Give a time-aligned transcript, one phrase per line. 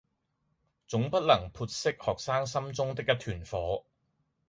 [0.87, 3.85] 總不能潑熄學生心中的一團火